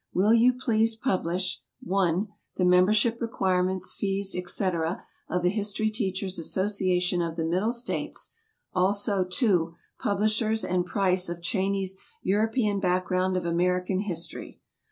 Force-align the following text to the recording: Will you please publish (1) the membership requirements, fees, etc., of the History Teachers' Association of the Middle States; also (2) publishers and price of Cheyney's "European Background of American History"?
Will 0.15 0.33
you 0.33 0.53
please 0.57 0.95
publish 0.95 1.61
(1) 1.81 2.27
the 2.55 2.65
membership 2.65 3.21
requirements, 3.21 3.93
fees, 3.93 4.33
etc., 4.35 5.05
of 5.29 5.43
the 5.43 5.51
History 5.51 5.91
Teachers' 5.91 6.39
Association 6.39 7.21
of 7.21 7.35
the 7.35 7.45
Middle 7.45 7.71
States; 7.71 8.31
also 8.73 9.23
(2) 9.23 9.75
publishers 9.99 10.63
and 10.65 10.87
price 10.87 11.29
of 11.29 11.43
Cheyney's 11.43 11.97
"European 12.23 12.79
Background 12.79 13.37
of 13.37 13.45
American 13.45 13.99
History"? 13.99 14.59